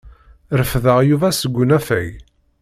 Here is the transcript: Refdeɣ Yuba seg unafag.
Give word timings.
Refdeɣ 0.59 0.97
Yuba 1.09 1.29
seg 1.31 1.53
unafag. 1.61 2.09